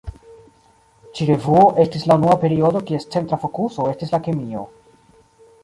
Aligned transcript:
Ĉi-revuo 1.17 1.65
estis 1.83 2.07
la 2.11 2.17
unua 2.21 2.39
periodo 2.45 2.83
kies 2.89 3.07
centra 3.17 3.39
fokuso 3.47 3.89
estis 3.93 4.17
la 4.17 4.23
kemio. 4.29 4.67